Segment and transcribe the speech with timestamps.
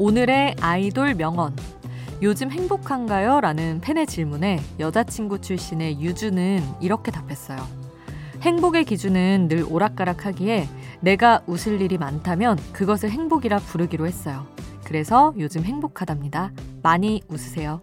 [0.00, 1.56] 오늘의 아이돌 명언.
[2.22, 3.40] 요즘 행복한가요?
[3.40, 7.58] 라는 팬의 질문에 여자친구 출신의 유주는 이렇게 답했어요.
[8.42, 10.68] 행복의 기준은 늘 오락가락하기에
[11.00, 14.46] 내가 웃을 일이 많다면 그것을 행복이라 부르기로 했어요.
[14.84, 16.52] 그래서 요즘 행복하답니다.
[16.80, 17.82] 많이 웃으세요.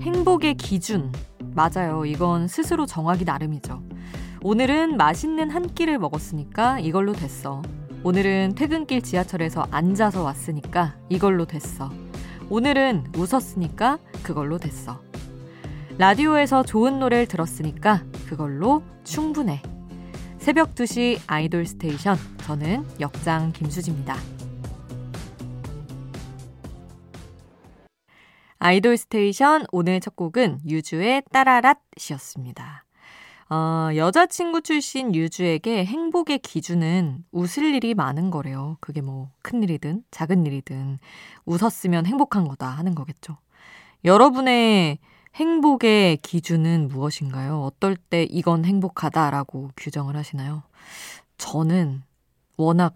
[0.00, 1.12] 행복의 기준.
[1.54, 2.04] 맞아요.
[2.04, 3.93] 이건 스스로 정하기 나름이죠.
[4.46, 7.62] 오늘은 맛있는 한 끼를 먹었으니까 이걸로 됐어.
[8.02, 11.90] 오늘은 퇴근길 지하철에서 앉아서 왔으니까 이걸로 됐어.
[12.50, 15.00] 오늘은 웃었으니까 그걸로 됐어.
[15.96, 19.62] 라디오에서 좋은 노래를 들었으니까 그걸로 충분해.
[20.36, 22.18] 새벽 2시 아이돌 스테이션.
[22.44, 24.14] 저는 역장 김수지입니다.
[28.58, 32.84] 아이돌 스테이션 오늘 첫 곡은 유주의 따라랏이었습니다.
[33.50, 38.76] 어, 여자친구 출신 유주에게 행복의 기준은 웃을 일이 많은 거래요.
[38.80, 40.98] 그게 뭐 큰일이든 작은 일이든
[41.44, 43.36] 웃었으면 행복한 거다 하는 거겠죠.
[44.04, 44.98] 여러분의
[45.34, 47.60] 행복의 기준은 무엇인가요?
[47.62, 50.62] 어떨 때 이건 행복하다라고 규정을 하시나요?
[51.38, 52.02] 저는
[52.56, 52.94] 워낙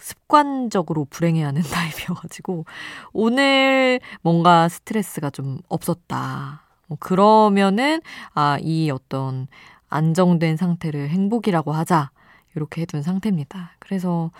[0.00, 2.64] 습관적으로 불행해하는 타입이어가지고
[3.12, 6.62] 오늘 뭔가 스트레스가 좀 없었다.
[6.88, 8.00] 뭐 그러면은
[8.34, 9.46] 아 이 어떤
[9.94, 12.10] 안정된 상태를 행복이라고 하자
[12.56, 13.72] 이렇게 해둔 상태입니다.
[13.78, 14.30] 그래서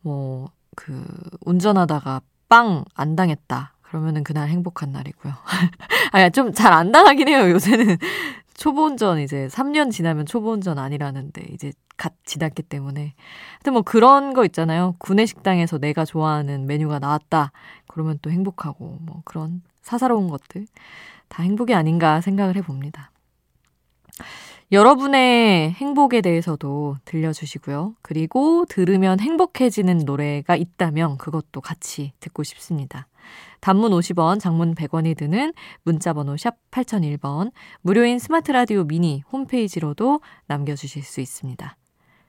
[0.00, 1.04] 뭐 그
[1.44, 3.74] 운전하다가 빵 안 당했다.
[3.82, 5.32] 그러면은 그날 행복한 날이고요.
[6.12, 7.50] 아야 좀잘 안 당하긴 해요.
[7.50, 7.96] 요새는
[8.54, 13.14] 초보 운전 이제 3년 지나면 초보 운전 아니라는데 이제 갓 지났기 때문에.
[13.54, 14.94] 하여튼 뭐 그런 거 있잖아요.
[14.98, 17.52] 구내식당에서 내가 좋아하는 메뉴가 나왔다.
[17.86, 20.66] 그러면 또 행복하고 뭐 그런 사사로운 것들
[21.28, 23.10] 다 행복이 아닌가 생각을 해 봅니다.
[24.74, 27.94] 여러분의 행복에 대해서도 들려주시고요.
[28.02, 33.06] 그리고 들으면 행복해지는 노래가 있다면 그것도 같이 듣고 싶습니다.
[33.60, 35.52] 단문 50원, 장문 100원이 드는
[35.84, 37.52] 문자번호 샵 8001번,
[37.82, 41.76] 무료인 스마트 라디오 미니 홈페이지로도 남겨주실 수 있습니다.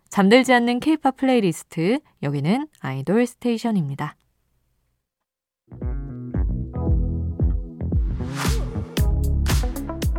[0.09, 4.15] 잠들지 않는 케이팝 플레이리스트, 여기는 아이돌 스테이션입니다.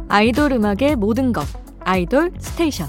[0.09, 1.47] 아이돌 음악의 모든 것,
[1.89, 2.89] 아이돌 스테이션.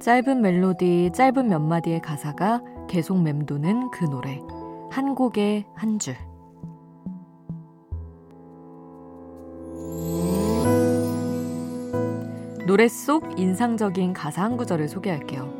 [0.00, 4.40] 짧은 멜로디, 짧은 몇 마디의 가사가 계속 맴도는 그 노래.
[4.90, 6.16] 한 곡에 한 줄.
[12.66, 15.52] 노래 속 인상적인 가사 한 구절을 소개할게요.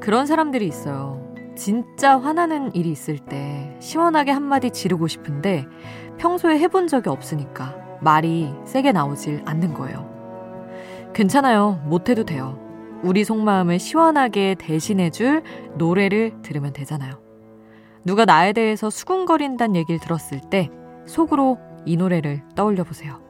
[0.00, 1.20] 그런 사람들이 있어요.
[1.56, 5.66] 진짜 화나는 일이 있을 때 시원하게 한마디 지르고 싶은데
[6.18, 10.08] 평소에 해본 적이 없으니까 말이 세게 나오질 않는 거예요.
[11.12, 11.82] 괜찮아요.
[11.86, 12.69] 못해도 돼요.
[13.02, 15.42] 우리 속마음을 시원하게 대신해줄
[15.76, 17.20] 노래를 들으면 되잖아요.
[18.04, 20.70] 누가 나에 대해서 수군거린다는 얘기를 들었을 때
[21.06, 23.20] 속으로 이 노래를 떠올려 보세요.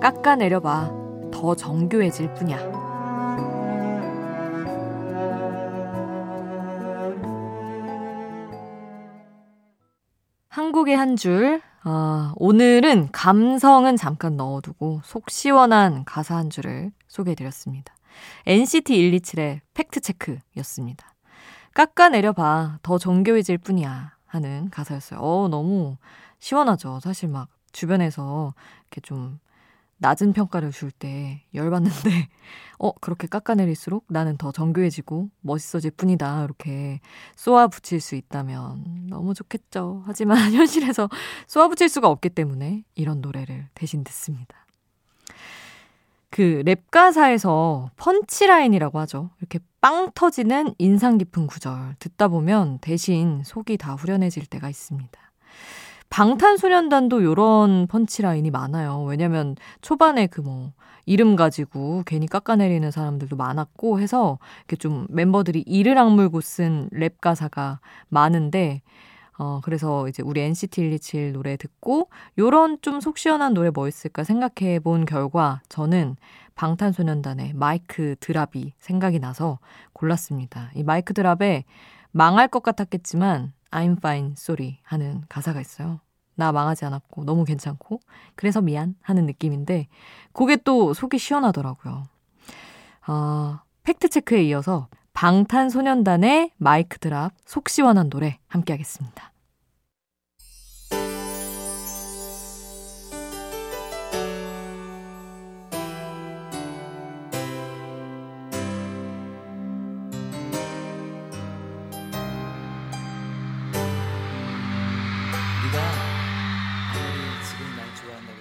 [0.00, 1.04] 깎아내려봐.
[1.32, 2.58] 더 정교해질 뿐이야.
[10.48, 17.94] 한국의 한 줄, 아, 오늘은 감성은 잠깐 넣어두고 속 시원한 가사 한 줄을 소개해드렸습니다.
[18.46, 21.14] NCT 127의 팩트체크였습니다.
[21.74, 22.78] 깎아내려봐.
[22.82, 24.14] 더 정교해질 뿐이야.
[24.26, 25.20] 하는 가사였어요.
[25.20, 25.96] 어, 너무
[26.38, 27.00] 시원하죠.
[27.00, 28.54] 사실 막 주변에서
[28.86, 29.38] 이렇게 좀
[30.04, 32.28] 낮은 평가를 줄 때 열받는데,
[32.78, 36.44] 어, 그렇게 깎아내릴수록 나는 더 정교해지고 멋있어질 뿐이다.
[36.44, 37.00] 이렇게
[37.36, 40.02] 쏘아 붙일 수 있다면 너무 좋겠죠.
[40.04, 41.08] 하지만 현실에서
[41.46, 44.66] 쏘아 붙일 수가 없기 때문에 이런 노래를 대신 듣습니다.
[46.30, 49.30] 그 랩 가사에서 punchline이라고 하죠.
[49.38, 55.20] 이렇게 빵 터지는 인상 깊은 구절 듣다 보면 대신 속이 다 후련해질 때가 있습니다.
[56.14, 59.02] 방탄소년단도 요런 punchline이 많아요.
[59.02, 60.72] 왜냐면 초반에 그 뭐
[61.06, 67.80] 이름 가지고 괜히 깎아내리는 사람들도 많았고 해서 이렇게 좀 멤버들이 이를 악물고 쓴 랩 가사가
[68.08, 68.82] 많은데
[69.38, 72.08] 어, 그래서 이제 우리 NCT 127 노래 듣고
[72.38, 76.14] 요런 좀 속 시원한 노래 뭐 있을까 생각해 본 결과 저는
[76.54, 79.58] 방탄소년단의 MIC Drop이 생각이 나서
[79.92, 80.70] 골랐습니다.
[80.76, 81.64] 이 MIC Drop에
[82.12, 86.00] 망할 것 같았겠지만 I'm fine, sorry 하는 가사가 있어요.
[86.36, 88.00] 나 망하지 않았고 너무 괜찮고
[88.36, 89.88] 그래서 미안 하는 느낌인데
[90.32, 92.04] 그게 또 속이 시원하더라고요.
[93.02, 99.33] 아, Fact Check에 이어서 방탄소년단의 MIC Drop 속 시원한 노래 함께 하겠습니다.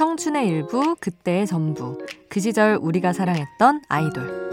[0.00, 1.98] 청춘의 일부, 그때의 전부.
[2.30, 4.50] 그 시절 우리가 사랑했던 아이돌.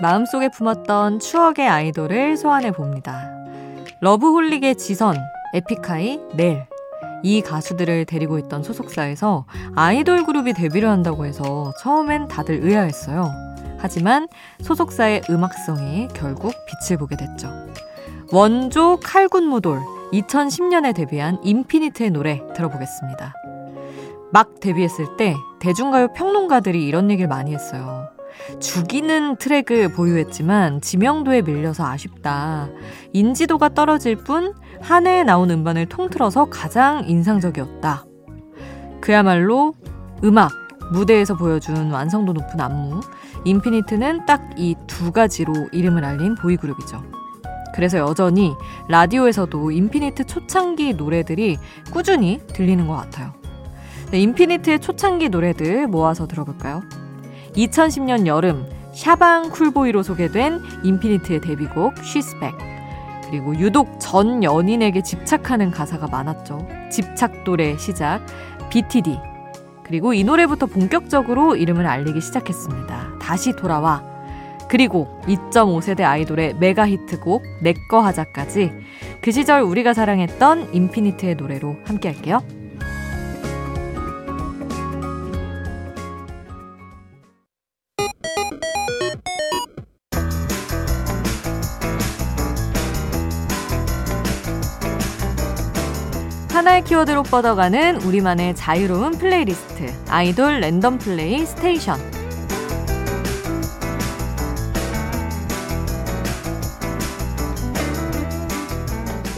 [0.00, 3.28] 마음속에 품었던 추억의 아이돌을 소환해 봅니다.
[4.00, 5.16] 러브홀릭의 지선,
[5.52, 6.66] 에픽하이, 넬.
[7.22, 9.44] 이 가수들을 데리고 있던 소속사에서
[9.74, 13.45] 아이돌 그룹이 데뷔를 한다고 해서 처음엔 다들 의아했어요.
[13.78, 14.28] 하지만
[14.60, 17.50] 소속사의 음악성이 결국 빛을 보게 됐죠.
[18.32, 19.80] 원조 칼군무돌
[20.12, 23.34] 2010년에 데뷔한 인피니트의 노래 들어보겠습니다.
[24.32, 28.08] 막 데뷔했을 때 대중가요 평론가들이 이런 얘기를 많이 했어요.
[28.60, 32.68] 죽이는 트랙을 보유했지만 지명도에 밀려서 아쉽다.
[33.12, 38.04] 인지도가 떨어질 뿐 한 해에 나온 음반을 통틀어서 가장 인상적이었다.
[39.00, 39.74] 그야말로
[40.24, 40.52] 음악,
[40.92, 43.00] 무대에서 보여준 완성도 높은 안무,
[43.44, 47.02] 인피니트는 딱 이 두 가지로 이름을 알린 보이그룹이죠.
[47.74, 48.54] 그래서 여전히
[48.88, 51.58] 라디오에서도 인피니트 초창기 노래들이
[51.92, 53.32] 꾸준히 들리는 것 같아요.
[54.10, 56.82] 네, 인피니트의 초창기 노래들 모아서 들어볼까요?
[57.54, 62.56] 2010년 여름 샤방 cool boy로 소개된 인피니트의 데뷔곡 She's Back
[63.28, 66.66] 그리고 유독 전 연인에게 집착하는 가사가 많았죠.
[66.90, 68.24] 집착돌의 시작
[68.70, 69.18] BTD
[69.86, 73.18] 그리고 이 노래부터 본격적으로 이름을 알리기 시작했습니다.
[73.20, 74.02] 다시 돌아와.
[74.68, 78.72] 그리고 2.5세대 아이돌의 메가 히트곡 내꺼 하자까지
[79.20, 82.42] 그 시절 우리가 사랑했던 인피니트의 노래로 함께 할게요.
[96.76, 101.98] 하나의 키워드로 뻗어가는 우리만의 자유로운 플레이리스트 아이돌 랜덤 플레이 스테이션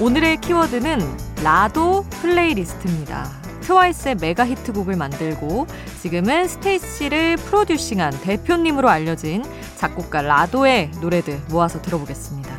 [0.01, 0.99] 오늘의 키워드는
[1.45, 3.31] 라도 플레이리스트입니다.
[3.61, 5.67] 트와이스의 메가 히트곡을 만들고
[6.01, 9.45] 지금은 스테이씨를 프로듀싱한 대표님으로 알려진
[9.77, 12.58] 작곡가 라도의 노래들 모아서 들어보겠습니다.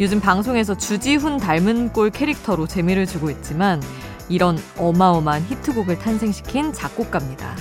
[0.00, 3.82] 요즘 방송에서 주지훈 닮은 꼴 캐릭터로 재미를 주고 있지만
[4.28, 7.56] 이런 어마어마한 히트곡을 탄생시킨 작곡가입니다.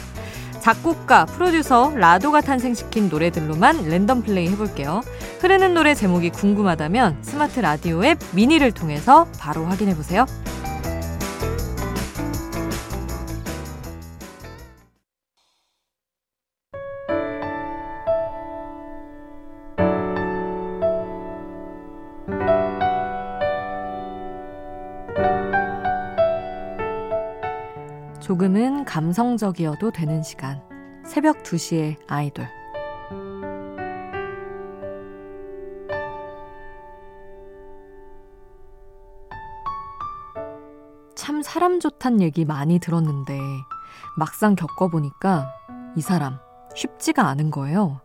[0.59, 5.01] 작곡가, 프로듀서 라도가 탄생시킨 노래들로만 랜덤 플레이 해볼게요.
[5.39, 10.25] 흐르는 노래 제목이 궁금하다면 스마트 라디오 앱 미니를 통해서 바로 확인해보세요.
[28.27, 30.61] 조금은 감성적이어도 되는 시간.
[31.05, 32.45] 새벽 2시에 아이돌.
[41.15, 43.39] 참 사람 좋단 얘기 많이 들었는데
[44.17, 45.47] 막상 겪어보니까
[45.95, 46.37] 이 사람
[46.75, 48.01] 쉽지가 않은 거예요.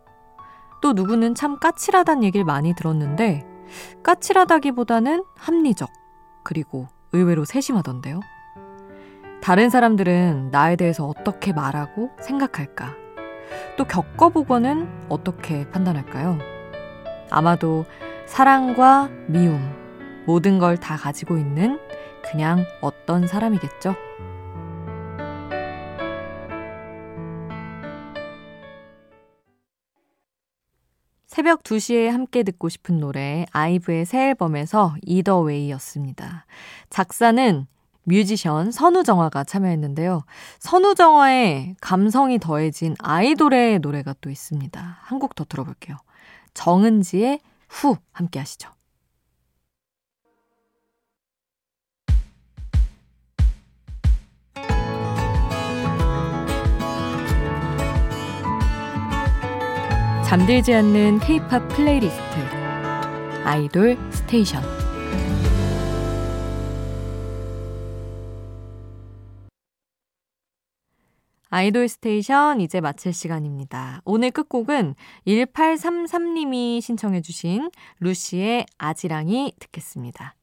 [0.80, 3.44] 또 누구는 참 까칠하단 얘기를 많이 들었는데
[4.04, 5.90] 까칠하다기보다는 합리적
[6.44, 8.20] 그리고 의외로 세심하던데요.
[9.42, 12.94] 다른 사람들은 나에 대해서 어떻게 말하고 생각할까?
[13.76, 16.38] 또 겪어보고는 어떻게 판단할까요?
[17.30, 17.84] 아마도
[18.26, 19.61] 사랑과 미움,
[20.26, 21.80] 모든 걸 다 가지고 있는
[22.22, 23.96] 그냥 어떤 사람이겠죠?
[31.26, 36.44] 새벽 2시에 함께 듣고 싶은 노래 아이브의 새 앨범에서 이더웨이였습니다.
[36.90, 37.66] 작사는
[38.04, 40.25] 뮤지션 선우정아가 참여했는데요.
[40.59, 44.99] 선우정아의 감성이 더해진 아이돌의 노래가 또 있습니다.
[45.02, 45.97] 한 곡 더 들어볼게요.
[46.54, 48.71] 정은지의 Whoo 함께 하시죠.
[60.25, 62.23] 잠들지 않는 K-팝 플레이리스트
[63.44, 64.62] 아이돌 스테이션
[71.54, 74.00] 아이돌 스테이션 이제 마칠 시간입니다.
[74.06, 74.94] 오늘 끝곡은
[75.26, 80.35] 1833님이 신청해주신 루시의 아지랑이 듣겠습니다.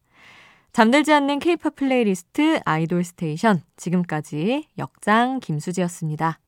[0.72, 6.39] 잠들지 않는 케이팝 플레이리스트 아이돌 스테이션 지금까지 역장 김수지였습니다.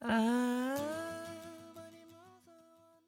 [0.00, 0.93] 아...